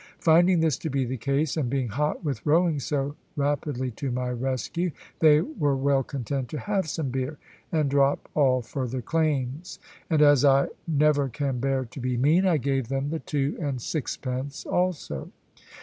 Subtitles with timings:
[0.17, 4.31] Finding this to be the case, and being hot with rowing so rapidly to my
[4.31, 4.89] rescue,
[5.19, 7.37] they were well content to have some beer,
[7.71, 9.77] and drop all further claims.
[10.09, 13.79] And as I never can bear to be mean, I gave them the two and
[13.79, 15.29] sixpence also.